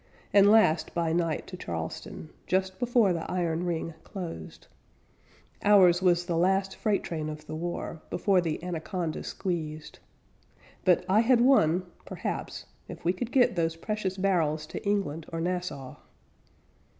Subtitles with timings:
[0.33, 4.65] At last by night to Charleston Just before the iron ring closed
[5.63, 9.99] Ours was the last freight train of the war, Before the anaconda squeezed;
[10.85, 15.39] But I had won (perhaps) if we could get Those precious barrels to England or
[15.39, 15.97] Nassau.